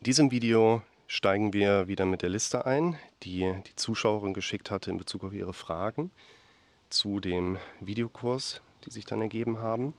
[0.00, 4.90] In diesem Video steigen wir wieder mit der Liste ein, die die Zuschauerin geschickt hatte
[4.90, 6.10] in Bezug auf ihre Fragen
[6.88, 9.92] zu dem Videokurs, die sich dann ergeben haben.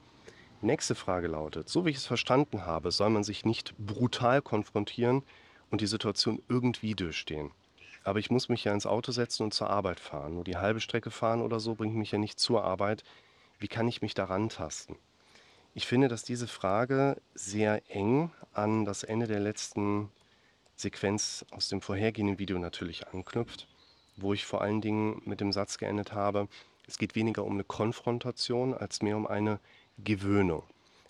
[0.59, 5.21] Nächste Frage lautet, so wie ich es verstanden habe, soll man sich nicht brutal konfrontieren
[5.69, 7.51] und die Situation irgendwie durchstehen.
[8.03, 10.33] Aber ich muss mich ja ins Auto setzen und zur Arbeit fahren.
[10.33, 13.03] Nur die halbe Strecke fahren oder so bringt mich ja nicht zur Arbeit.
[13.59, 14.97] Wie kann ich mich daran tasten?
[15.73, 20.11] Ich finde, dass diese Frage sehr eng an das Ende der letzten
[20.75, 23.69] Sequenz aus dem vorhergehenden Video natürlich anknüpft,
[24.17, 26.49] wo ich vor allen Dingen mit dem Satz geendet habe,
[26.87, 29.61] es geht weniger um eine Konfrontation als mehr um eine
[29.97, 30.63] Gewöhnung.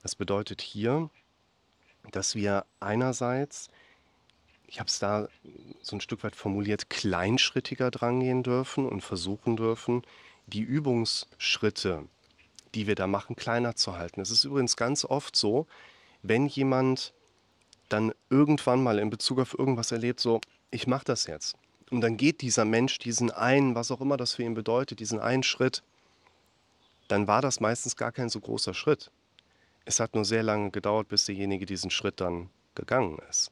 [0.03, 1.09] Das bedeutet hier,
[2.11, 3.69] dass wir einerseits,
[4.67, 5.27] ich habe es da
[5.81, 10.03] so ein Stück weit formuliert, kleinschrittiger drangehen dürfen und versuchen dürfen,
[10.45, 12.07] die Übungsschritte,
[12.75, 14.21] die wir da machen, kleiner zu halten.
[14.21, 15.67] Es ist übrigens ganz oft so,
[16.21, 17.13] wenn jemand
[17.89, 20.39] dann irgendwann mal in Bezug auf irgendwas erlebt, so,
[20.69, 21.55] ich mache das jetzt.
[21.89, 25.19] Und dann geht dieser Mensch diesen einen, was auch immer das für ihn bedeutet, diesen
[25.19, 25.83] einen Schritt,
[27.09, 29.11] dann war das meistens gar kein so großer Schritt.
[29.83, 33.51] Es hat nur sehr lange gedauert, bis derjenige diesen Schritt dann gegangen ist.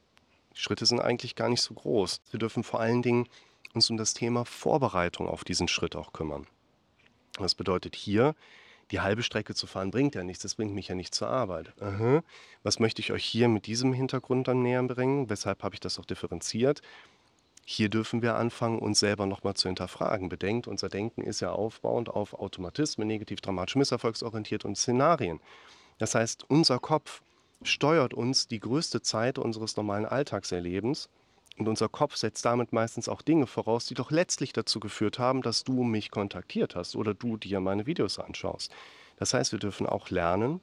[0.54, 2.22] Die Schritte sind eigentlich gar nicht so groß.
[2.30, 3.28] Wir dürfen vor allen Dingen
[3.74, 6.46] uns um das Thema Vorbereitung auf diesen Schritt auch kümmern.
[7.38, 8.34] Das bedeutet hier,
[8.90, 11.72] die halbe Strecke zu fahren bringt ja nichts, das bringt mich ja nicht zur Arbeit.
[11.80, 12.22] Aha.
[12.62, 15.30] Was möchte ich euch hier mit diesem Hintergrund dann näher bringen?
[15.30, 16.82] Weshalb habe ich das auch differenziert?
[17.64, 20.28] Hier dürfen wir anfangen, uns selber nochmal zu hinterfragen.
[20.28, 25.40] Bedenkt, unser Denken ist ja aufbauend auf Automatismen, negativ, dramatisch, misserfolgsorientiert und Szenarien.
[25.98, 27.22] Das heißt, unser Kopf
[27.62, 31.08] steuert uns die größte Zeit unseres normalen Alltagserlebens
[31.58, 35.42] und unser Kopf setzt damit meistens auch Dinge voraus, die doch letztlich dazu geführt haben,
[35.42, 38.72] dass du mich kontaktiert hast oder du dir meine Videos anschaust.
[39.18, 40.60] Das heißt, wir dürfen auch lernen,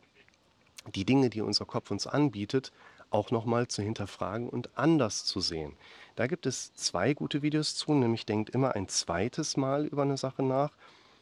[0.96, 2.72] die Dinge, die unser Kopf uns anbietet,
[3.10, 5.74] auch nochmal zu hinterfragen und anders zu sehen.
[6.16, 10.18] Da gibt es zwei gute Videos zu, nämlich denkt immer ein zweites Mal über eine
[10.18, 10.72] Sache nach,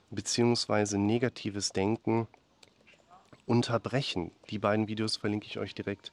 [0.10, 2.28] beziehungsweise negatives Denken
[3.46, 4.32] unterbrechen.
[4.50, 6.12] Die beiden Videos verlinke ich euch direkt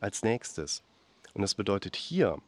[0.00, 0.82] als nächstes.
[1.34, 2.38] Und das bedeutet hier,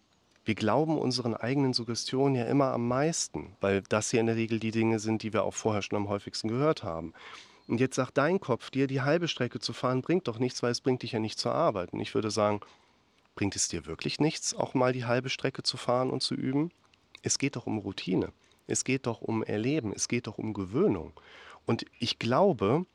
[0.45, 4.59] wir glauben unseren eigenen Suggestionen ja immer am meisten, weil das hier in der Regel
[4.59, 7.12] die Dinge sind, die wir auch vorher schon am häufigsten gehört haben.
[7.69, 10.73] Und jetzt sagt dein Kopf dir, die halbe Strecke zu fahren bringt doch nichts, weil
[10.73, 11.93] es bringt dich ja nicht zur Arbeit.
[11.93, 12.61] Und ich würde sagen,
[13.37, 16.72] bringt es dir wirklich nichts, auch mal die halbe Strecke zu fahren und zu üben?
[17.22, 18.33] Es geht doch um Routine.
[18.67, 19.93] Es geht doch um Erleben.
[19.95, 21.12] Es geht doch um Gewöhnung.
[21.67, 22.87] Und ich glaube,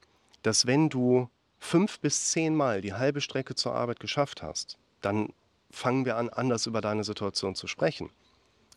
[0.41, 1.29] dass wenn du
[1.59, 5.29] fünf bis zehn Mal die halbe Strecke zur Arbeit geschafft hast, dann
[5.75, 8.09] fangen wir an, anders über deine Situation zu sprechen.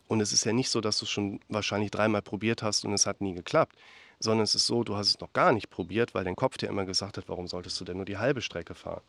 [0.07, 2.93] Und es ist ja nicht so, dass du es schon wahrscheinlich dreimal probiert hast und
[2.93, 3.75] es hat nie geklappt
[4.19, 6.67] sondern es ist so, du hast es noch gar nicht probiert, weil dein Kopf dir
[6.67, 9.01] immer gesagt hat, warum solltest du denn nur die halbe Strecke fahren?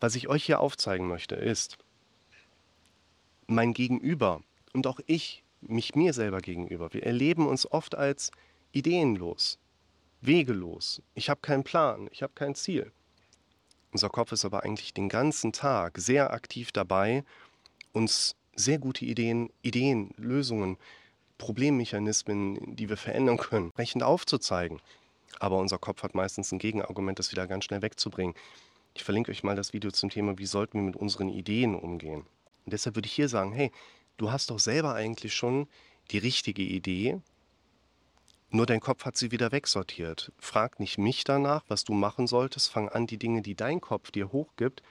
[0.00, 1.78] Was ich euch hier aufzeigen möchte, ist,
[3.46, 4.42] mein Gegenüber
[4.72, 8.30] und auch ich, mich mir selber gegenüber, wir erleben uns oft als
[8.72, 9.58] ideenlos,
[10.20, 11.02] wegelos.
[11.14, 12.92] Ich habe keinen Plan, ich habe kein Ziel.
[13.94, 17.22] Unser Kopf ist aber eigentlich den ganzen Tag sehr aktiv dabei,
[17.92, 20.78] uns sehr gute Ideen, Ideen, Lösungen,
[21.38, 24.80] Problemmechanismen, die wir verändern können, entsprechend aufzuzeigen.
[25.38, 28.34] Aber unser Kopf hat meistens ein Gegenargument, das wieder ganz schnell wegzubringen.
[28.94, 32.26] Ich verlinke euch mal das Video zum Thema, wie sollten wir mit unseren Ideen umgehen.
[32.64, 33.70] Und deshalb würde ich hier sagen, hey,
[34.16, 35.68] du hast doch selber eigentlich schon
[36.10, 37.20] die richtige Idee,
[38.54, 40.32] nur dein Kopf hat sie wieder wegsortiert.
[40.38, 42.70] Frag nicht mich danach, was du machen solltest.
[42.70, 44.82] Fang an, die Dinge, die dein Kopf dir hochgibt,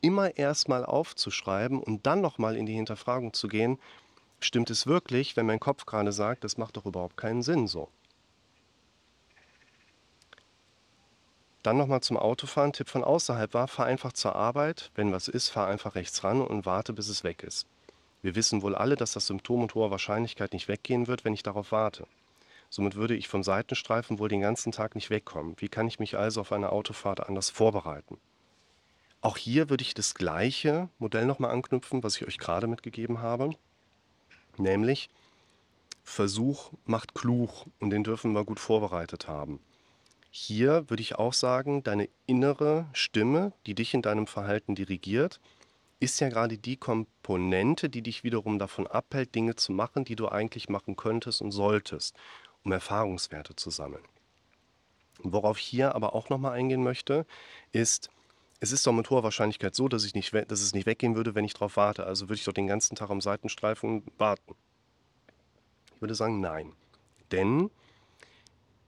[0.00, 3.78] immer erstmal aufzuschreiben und dann nochmal in die Hinterfragung zu gehen,
[4.44, 7.88] Stimmt es wirklich, wenn mein Kopf gerade sagt, das macht doch überhaupt keinen Sinn so?
[11.62, 12.72] Dann nochmal zum Autofahren.
[12.72, 14.90] Tipp von außerhalb war, fahr einfach zur Arbeit.
[14.96, 17.68] Wenn was ist, fahr einfach rechts ran und warte, bis es weg ist.
[18.20, 21.44] Wir wissen wohl alle, dass das Symptom mit hoher Wahrscheinlichkeit nicht weggehen wird, wenn ich
[21.44, 22.08] darauf warte.
[22.74, 25.56] Somit würde ich vom Seitenstreifen wohl den ganzen Tag nicht wegkommen.
[25.58, 28.16] Wie kann ich mich also auf eine Autofahrt anders vorbereiten?
[29.20, 33.50] Auch hier würde ich das gleiche Modell nochmal anknüpfen, was ich euch gerade mitgegeben habe.
[34.56, 35.10] Nämlich
[36.02, 39.60] Versuch macht klug und den dürfen wir gut vorbereitet haben.
[40.30, 45.40] Hier würde ich auch sagen, deine innere Stimme, die dich in deinem Verhalten dirigiert,
[46.00, 50.30] ist ja gerade die Komponente, die dich wiederum davon abhält, Dinge zu machen, die du
[50.30, 52.16] eigentlich machen könntest und solltest,
[52.64, 54.04] um Erfahrungswerte zu sammeln.
[55.22, 57.26] Worauf ich hier aber auch nochmal eingehen möchte,
[57.70, 58.10] ist,
[58.60, 61.34] es ist doch mit hoher Wahrscheinlichkeit so, dass, ich nicht, dass es nicht weggehen würde,
[61.34, 62.06] wenn ich darauf warte.
[62.06, 64.54] Also würde ich doch den ganzen Tag am Seitenstreifen warten.
[65.94, 66.72] Ich würde sagen, nein.
[67.30, 67.70] Denn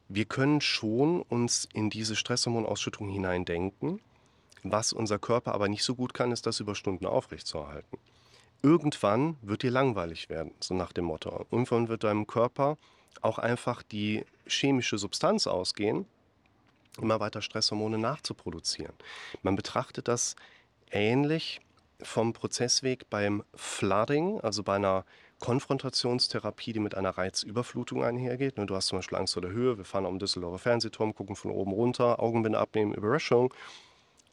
[0.08, 4.00] wir können schon uns in diese Stresshormonausschüttung hineindenken.
[4.62, 7.98] Was unser Körper aber nicht so gut kann, ist das über Stunden aufrechtzuerhalten.
[8.62, 11.46] irgendwann wird dir langweilig werden, so nach dem Motto.
[11.50, 12.78] Irgendwann wird deinem Körper
[13.22, 16.06] auch einfach die chemische Substanz ausgehen,
[17.00, 18.94] immer weiter Stresshormone nachzuproduzieren.
[19.42, 20.36] Man betrachtet das
[20.90, 21.60] ähnlich
[22.02, 25.04] vom Prozessweg beim Flooding, also bei einer
[25.40, 28.56] Konfrontationstherapie, die mit einer Reizüberflutung einhergeht.
[28.56, 31.36] Ne, du hast zum Beispiel Angst vor der Höhe, wir fahren um Düsseldorfer Fernsehturm, gucken
[31.36, 33.52] von oben runter, Augenbinde abnehmen, Überraschung.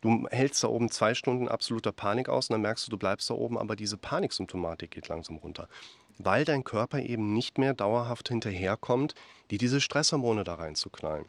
[0.02, 3.30] Du hältst da oben zwei Stunden absoluter Panik aus und dann merkst du, du bleibst
[3.30, 5.68] da oben, aber diese Paniksymptomatik geht langsam runter.
[6.24, 9.16] Weil dein Körper eben nicht mehr dauerhaft hinterherkommt,
[9.50, 11.26] die diese Stresshormone da reinzuknallen.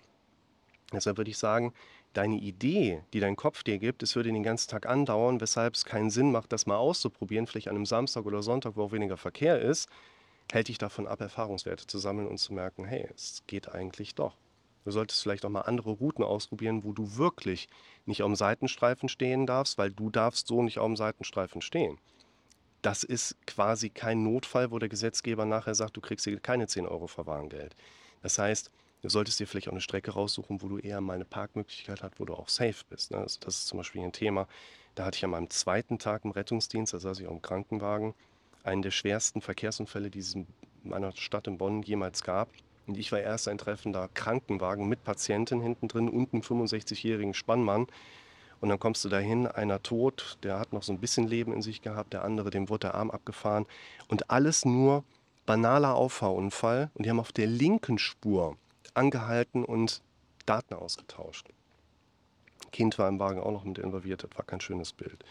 [0.93, 1.73] Deshalb würde ich sagen,
[2.12, 5.85] deine Idee, die dein Kopf dir gibt, es würde den ganzen Tag andauern, weshalb es
[5.85, 9.17] keinen Sinn macht, das mal auszuprobieren, vielleicht an einem Samstag oder Sonntag, wo auch weniger
[9.17, 9.89] Verkehr ist,
[10.53, 14.37] hält dich davon ab, Erfahrungswerte zu sammeln und zu merken, hey, es geht eigentlich doch.
[14.85, 17.69] Du solltest vielleicht auch mal andere Routen ausprobieren, wo du wirklich
[18.05, 21.99] nicht auf dem Seitenstreifen stehen darfst, weil du darfst so nicht auf dem Seitenstreifen stehen.
[22.82, 26.87] Das ist quasi kein Notfall, wo der Gesetzgeber nachher sagt, du kriegst hier keine 10
[26.87, 27.76] Euro Verwarngeld.
[28.23, 31.25] Das heißt, du solltest dir vielleicht auch eine Strecke raussuchen, wo du eher mal eine
[31.25, 33.12] Parkmöglichkeit hast, wo du auch safe bist.
[33.12, 33.19] Ne?
[33.19, 34.49] Also das ist zum Beispiel ein Thema.
[34.96, 38.14] Da hatte ich an meinem zweiten Tag im Rettungsdienst, da saß ich auch im Krankenwagen,
[38.64, 40.46] einen der schwersten Verkehrsunfälle, die es in
[40.82, 42.49] meiner Stadt in Bonn jemals gab.
[42.87, 47.87] Und ich war erst ein treffender Krankenwagen mit Patientin hinten drin und einem 65-jährigen Spannmann.
[48.62, 51.62] Und dann kommst du dahin, einer tot, der hat noch so ein bisschen Leben in
[51.62, 53.67] sich gehabt, der andere, dem wurde der Arm abgefahren.
[54.06, 55.03] Und alles nur
[55.47, 56.88] banaler Auffahrunfall.
[56.94, 58.56] Und die haben auf der linken Spur
[58.94, 60.00] angehalten und
[60.47, 61.49] Daten ausgetauscht.
[62.70, 65.25] Kind war im Wagen auch noch mit involviert, das war kein schönes Bild.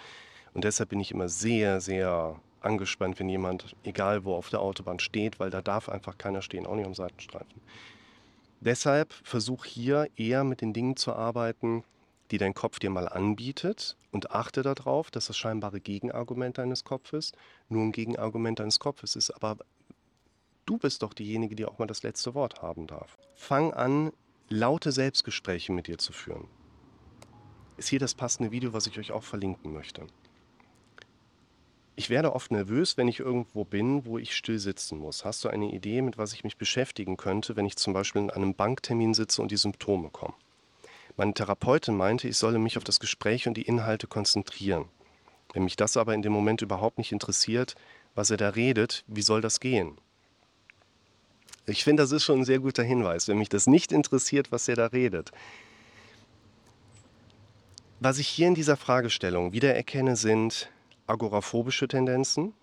[0.54, 5.00] Und deshalb bin ich immer sehr, sehr angespannt, wenn jemand, egal wo auf der Autobahn
[5.00, 7.62] steht, weil da darf einfach keiner stehen, auch nicht am Seitenstreifen.
[8.60, 11.86] Deshalb versuch hier eher mit den Dingen zu arbeiten,
[12.32, 17.34] die dein Kopf dir mal anbietet und achte darauf, dass das scheinbare Gegenargument deines Kopfes
[17.68, 19.32] nur ein Gegenargument deines Kopfes ist.
[19.32, 19.58] Aber
[20.66, 23.18] du bist doch diejenige, die auch mal das letzte Wort haben darf.
[23.36, 24.12] Fang an,
[24.50, 26.48] laute Selbstgespräche mit dir zu führen.
[27.78, 30.08] Ist hier das passende Video, was ich euch auch verlinken möchte.
[31.98, 35.26] Ich werde oft nervös, wenn ich irgendwo bin, wo ich still sitzen muss.
[35.26, 38.30] Hast du eine Idee, mit was ich mich beschäftigen könnte, wenn ich zum Beispiel in
[38.30, 40.34] einem Banktermin sitze und die Symptome kommen?
[41.18, 44.86] Meine Therapeutin meinte, ich solle mich auf das Gespräch und die Inhalte konzentrieren.
[45.54, 47.76] Wenn mich das aber in dem Moment überhaupt nicht interessiert,
[48.16, 49.98] was er da redet, wie soll das gehen?
[51.66, 54.68] Ich finde, das ist schon ein sehr guter Hinweis, wenn mich das nicht interessiert, was
[54.68, 55.32] er da redet.
[58.00, 60.72] Was ich hier in dieser Fragestellung wiedererkenne, sind
[61.06, 62.54] agoraphobische Tendenzen.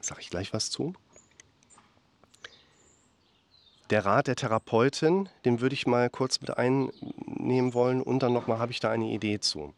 [0.00, 0.94] Sage ich gleich was zu.
[3.92, 8.58] Der Rat der Therapeutin, den würde ich mal kurz mit einnehmen wollen und dann nochmal
[8.58, 9.74] habe ich da eine Idee zu.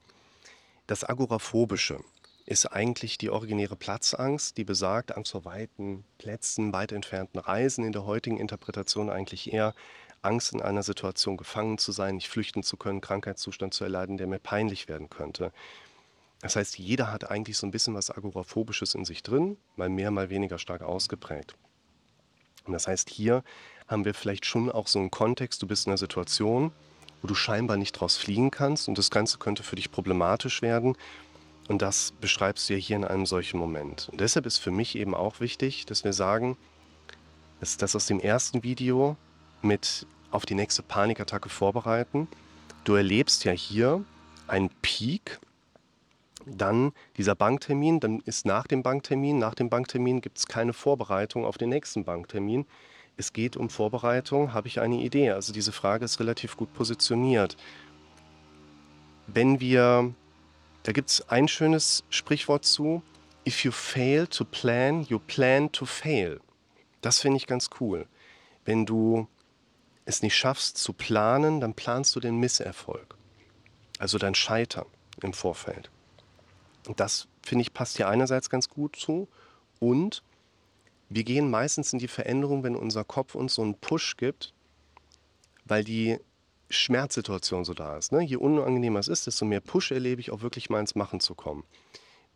[0.87, 1.99] Das Agoraphobische
[2.46, 7.90] ist eigentlich die originäre Platzangst, die besagt, Angst vor weiten Plätzen, weit entfernten Reisen, in
[7.90, 9.75] der heutigen Interpretation eigentlich eher
[10.22, 14.28] Angst in einer Situation gefangen zu sein, nicht flüchten zu können, Krankheitszustand zu erleiden, der
[14.28, 15.50] mir peinlich werden könnte.
[16.40, 20.12] Das heißt, jeder hat eigentlich so ein bisschen was Agoraphobisches in sich drin, mal mehr,
[20.12, 21.56] mal weniger stark ausgeprägt.
[22.66, 23.43] Und das heißt, hier
[23.88, 26.72] haben wir vielleicht schon auch so einen Kontext, du bist in einer Situation,
[27.22, 30.96] wo du scheinbar nicht draus fliegen kannst und das Ganze könnte für dich problematisch werden.
[31.69, 34.08] Und das beschreibst du ja hier in einem solchen Moment.
[34.11, 36.56] Und deshalb ist für mich eben auch wichtig, dass wir sagen,
[37.61, 39.16] dass das aus dem ersten Video
[39.62, 42.28] mit auf die nächste Panikattacke vorbereiten.
[42.85, 44.04] Du erlebst ja hier
[44.47, 45.38] einen Peak
[46.46, 51.44] dann dieser Banktermin, dann ist nach dem Banktermin, nach dem Banktermin gibt es keine Vorbereitung
[51.44, 52.66] auf den nächsten Banktermin.
[53.16, 55.30] Es geht um Vorbereitung, habe ich eine Idee?
[55.30, 57.56] Also diese Frage ist relativ gut positioniert.
[59.26, 60.12] Wenn wir,
[60.82, 63.02] da gibt es ein schönes Sprichwort zu,
[63.46, 66.40] if you fail to plan, you plan to fail.
[67.00, 68.06] Das finde ich ganz cool.
[68.64, 69.28] Wenn du
[70.06, 73.16] es nicht schaffst zu planen, dann planst du den Misserfolg.
[73.98, 74.86] Also dein Scheitern
[75.22, 75.90] im Vorfeld.
[76.97, 79.29] Das, finde ich, passt hier einerseits ganz gut zu.
[79.81, 80.23] Und
[81.09, 84.53] wir gehen meistens in die Veränderung, wenn unser Kopf uns so einen Push gibt,
[85.64, 86.19] weil die
[86.71, 88.12] Schmerzsituation so da ist.
[88.12, 88.23] Ne?
[88.23, 91.35] Je unangenehmer es ist, desto mehr Push erlebe ich, auch wirklich mal ins Machen zu
[91.35, 91.64] kommen.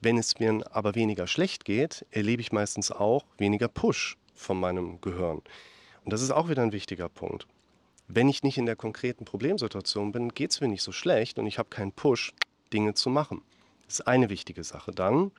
[0.00, 5.00] Wenn es mir aber weniger schlecht geht, erlebe ich meistens auch weniger Push von meinem
[5.00, 5.42] Gehirn.
[6.04, 7.46] Und das ist auch wieder ein wichtiger Punkt.
[8.06, 11.46] Wenn ich nicht in der konkreten Problemsituation bin, geht es mir nicht so schlecht und
[11.46, 12.32] ich habe keinen Push,
[12.72, 13.42] Dinge zu machen.
[13.88, 14.92] Das ist eine wichtige Sache.
[14.92, 15.32] Dann,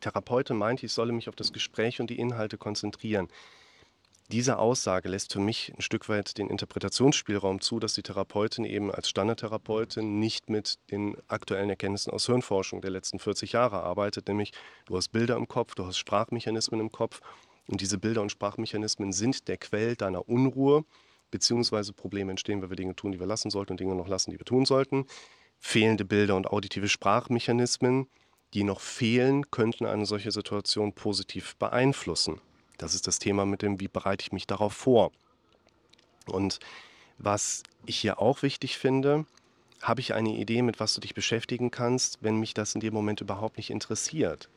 [0.00, 3.28] Therapeutin meinte, ich solle mich auf das Gespräch und die Inhalte konzentrieren.
[4.30, 8.92] diese Aussage lässt für mich ein Stück weit den Interpretationsspielraum zu, dass die Therapeutin eben
[8.92, 14.52] als Standardtherapeutin nicht mit den aktuellen Erkenntnissen aus Hirnforschung der letzten 40 Jahre arbeitet, nämlich
[14.84, 17.20] du hast Bilder im Kopf, du hast Sprachmechanismen im Kopf
[17.66, 20.84] und diese Bilder und Sprachmechanismen sind der Quell deiner Unruhe,
[21.30, 24.30] beziehungsweise Probleme entstehen, weil wir Dinge tun, die wir lassen sollten und Dinge noch lassen,
[24.30, 25.06] die wir tun sollten.
[25.58, 28.08] Fehlende Bilder und auditive Sprachmechanismen,
[28.54, 32.40] die noch fehlen, könnten eine solche Situation positiv beeinflussen.
[32.78, 35.12] Das ist das Thema mit dem, wie bereite ich mich darauf vor.
[36.26, 36.60] Und
[37.18, 39.26] was ich hier auch wichtig finde,
[39.82, 42.94] habe ich eine Idee, mit was du dich beschäftigen kannst, wenn mich das in dem
[42.94, 44.48] Moment überhaupt nicht interessiert.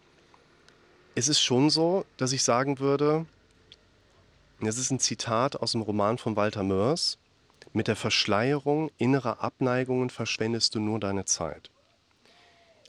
[1.16, 3.26] Es ist schon so, dass ich sagen würde,
[4.62, 7.18] das ist ein Zitat aus dem Roman von Walter Mörs,
[7.74, 11.70] mit der Verschleierung innerer Abneigungen verschwendest du nur deine Zeit.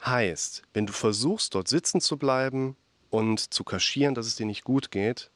[0.04, 2.76] Heißt, wenn du versuchst, dort sitzen zu bleiben,
[3.12, 5.30] und zu kaschieren, dass es dir nicht gut geht,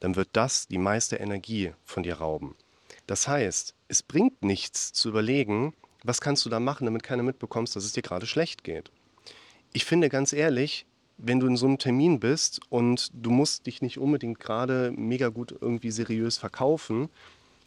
[0.00, 2.54] dann wird das die meiste Energie von dir rauben.
[3.06, 7.74] Das heißt, es bringt nichts zu überlegen, was kannst du da machen, damit keiner mitbekommst,
[7.74, 8.90] dass es dir gerade schlecht geht.
[9.72, 10.84] Ich finde ganz ehrlich,
[11.16, 15.28] wenn du in so einem Termin bist und du musst dich nicht unbedingt gerade mega
[15.28, 17.08] gut irgendwie seriös verkaufen,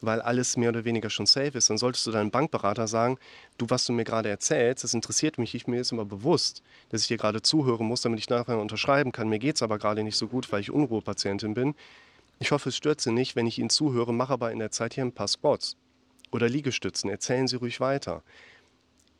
[0.05, 3.17] weil alles mehr oder weniger schon safe ist, dann solltest du deinem Bankberater sagen,
[3.57, 7.01] du, was du mir gerade erzählst, das interessiert mich, ich mir ist immer bewusst, dass
[7.01, 9.29] ich dir gerade zuhören muss, damit ich nachher unterschreiben kann.
[9.29, 11.75] Mir geht es aber gerade nicht so gut, weil ich Unruhepatientin bin.
[12.39, 14.93] Ich hoffe, es stört Sie nicht, wenn ich Ihnen zuhöre, mache aber in der Zeit
[14.93, 15.77] hier ein paar Spots
[16.31, 18.23] oder Liegestützen, erzählen Sie ruhig weiter.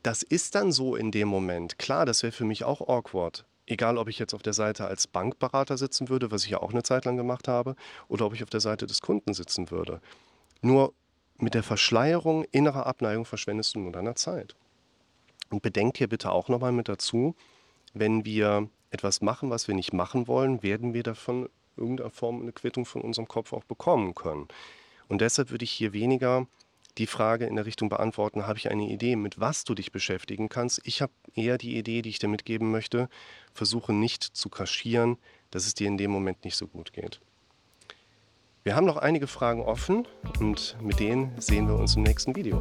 [0.03, 1.79] Das ist dann so in dem Moment.
[1.79, 3.45] Klar, das wäre für mich auch awkward.
[3.67, 6.71] Egal, ob ich jetzt auf der Seite als Bankberater sitzen würde, was ich ja auch
[6.71, 7.75] eine Zeit lang gemacht habe,
[8.07, 10.01] oder ob ich auf der Seite des Kunden sitzen würde.
[10.61, 10.93] Nur
[11.37, 14.55] mit der Verschleierung innerer Abneigung verschwendest du nur deiner Zeit.
[15.49, 17.35] Und bedenkt hier bitte auch nochmal mit dazu,
[17.93, 22.51] wenn wir etwas machen, was wir nicht machen wollen, werden wir davon irgendeiner Form eine
[22.51, 24.47] Quittung von unserem Kopf auch bekommen können.
[25.07, 26.47] Und deshalb würde ich hier weniger
[26.97, 30.47] die Frage in der Richtung beantworten, habe ich eine Idee, mit was du dich beschäftigen
[30.47, 30.81] kannst.
[30.85, 33.09] Ich habe eher die Idee, die ich dir mitgeben möchte,
[33.53, 35.17] versuche nicht zu kaschieren,
[35.51, 37.19] dass es dir in dem Moment nicht so gut geht.
[38.67, 40.07] Wir haben noch einige Fragen offen
[40.39, 42.59] und mit denen sehen wir uns im nächsten Video.